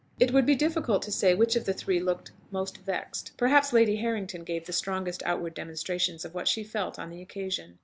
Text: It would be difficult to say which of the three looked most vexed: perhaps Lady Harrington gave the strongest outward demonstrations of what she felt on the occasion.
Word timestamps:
It 0.19 0.33
would 0.33 0.47
be 0.47 0.55
difficult 0.55 1.03
to 1.03 1.11
say 1.11 1.35
which 1.35 1.55
of 1.55 1.65
the 1.65 1.75
three 1.75 1.99
looked 1.99 2.31
most 2.49 2.79
vexed: 2.79 3.33
perhaps 3.37 3.71
Lady 3.71 3.97
Harrington 3.97 4.43
gave 4.43 4.65
the 4.65 4.73
strongest 4.73 5.21
outward 5.27 5.53
demonstrations 5.53 6.25
of 6.25 6.33
what 6.33 6.47
she 6.47 6.63
felt 6.63 6.97
on 6.97 7.11
the 7.11 7.21
occasion. 7.21 7.77